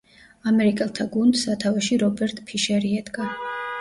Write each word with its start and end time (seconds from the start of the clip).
ამერიკელთა 0.51 1.05
გუნდს 1.15 1.43
სათავეში 1.49 1.99
რობერტ 2.05 2.43
ფიშერი 2.51 2.95
ედგა. 3.03 3.29